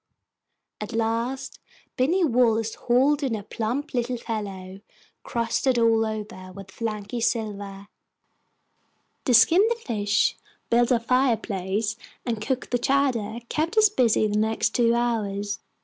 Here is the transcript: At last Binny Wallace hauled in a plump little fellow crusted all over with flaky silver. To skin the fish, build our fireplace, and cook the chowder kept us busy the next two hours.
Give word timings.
At 0.81 0.93
last 0.93 1.59
Binny 1.95 2.23
Wallace 2.25 2.73
hauled 2.73 3.21
in 3.21 3.35
a 3.35 3.43
plump 3.43 3.93
little 3.93 4.17
fellow 4.17 4.79
crusted 5.21 5.77
all 5.77 6.03
over 6.07 6.51
with 6.51 6.71
flaky 6.71 7.21
silver. 7.21 7.87
To 9.25 9.33
skin 9.35 9.61
the 9.69 9.75
fish, 9.75 10.37
build 10.71 10.91
our 10.91 10.99
fireplace, 10.99 11.97
and 12.25 12.41
cook 12.43 12.71
the 12.71 12.79
chowder 12.79 13.41
kept 13.47 13.77
us 13.77 13.89
busy 13.89 14.25
the 14.25 14.39
next 14.39 14.71
two 14.73 14.95
hours. 14.95 15.59